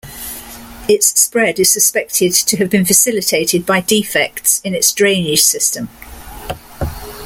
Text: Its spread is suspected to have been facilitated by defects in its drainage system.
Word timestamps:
Its 0.89 1.09
spread 1.19 1.59
is 1.59 1.71
suspected 1.71 2.33
to 2.33 2.57
have 2.57 2.71
been 2.71 2.85
facilitated 2.85 3.67
by 3.67 3.81
defects 3.81 4.59
in 4.63 4.73
its 4.73 4.91
drainage 4.91 5.43
system. 5.43 5.89